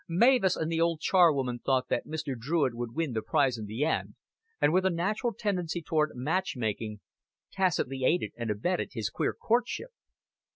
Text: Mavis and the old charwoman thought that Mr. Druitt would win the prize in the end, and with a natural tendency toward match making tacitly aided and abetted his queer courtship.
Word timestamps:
Mavis 0.09 0.55
and 0.55 0.71
the 0.71 0.81
old 0.81 0.99
charwoman 0.99 1.59
thought 1.59 1.87
that 1.89 2.07
Mr. 2.07 2.35
Druitt 2.35 2.73
would 2.73 2.95
win 2.95 3.13
the 3.13 3.21
prize 3.21 3.59
in 3.59 3.67
the 3.67 3.85
end, 3.85 4.15
and 4.59 4.73
with 4.73 4.83
a 4.83 4.89
natural 4.89 5.31
tendency 5.31 5.79
toward 5.79 6.15
match 6.15 6.55
making 6.57 7.01
tacitly 7.51 8.03
aided 8.03 8.31
and 8.35 8.49
abetted 8.49 8.93
his 8.93 9.11
queer 9.11 9.35
courtship. 9.35 9.91